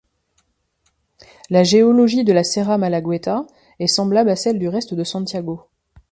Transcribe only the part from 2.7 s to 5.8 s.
Malagueta est semblable à celle du reste de Santiago.